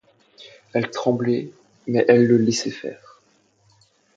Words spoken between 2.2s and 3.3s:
le laissaient faire.